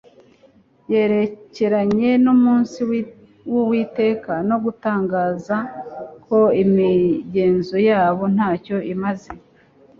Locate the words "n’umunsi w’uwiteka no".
2.23-4.57